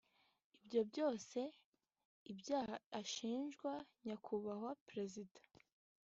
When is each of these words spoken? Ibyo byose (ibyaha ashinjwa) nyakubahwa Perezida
Ibyo 0.61 0.81
byose 0.89 1.39
(ibyaha 2.31 2.75
ashinjwa) 3.01 3.71
nyakubahwa 4.05 4.71
Perezida 4.87 5.39